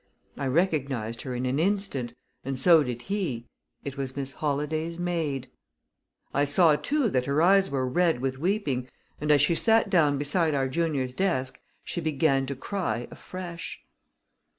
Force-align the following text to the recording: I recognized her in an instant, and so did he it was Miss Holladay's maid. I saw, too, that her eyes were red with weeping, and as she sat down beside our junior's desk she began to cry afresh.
I 0.35 0.47
recognized 0.47 1.21
her 1.21 1.35
in 1.35 1.45
an 1.45 1.59
instant, 1.59 2.13
and 2.43 2.57
so 2.57 2.81
did 2.81 3.03
he 3.03 3.45
it 3.83 3.97
was 3.97 4.15
Miss 4.15 4.31
Holladay's 4.31 4.97
maid. 4.97 5.47
I 6.33 6.43
saw, 6.43 6.75
too, 6.75 7.07
that 7.11 7.27
her 7.27 7.39
eyes 7.39 7.69
were 7.69 7.87
red 7.87 8.19
with 8.19 8.39
weeping, 8.39 8.89
and 9.19 9.29
as 9.29 9.41
she 9.43 9.53
sat 9.53 9.91
down 9.91 10.17
beside 10.17 10.55
our 10.55 10.67
junior's 10.67 11.13
desk 11.13 11.61
she 11.83 12.01
began 12.01 12.47
to 12.47 12.55
cry 12.55 13.07
afresh. 13.11 13.79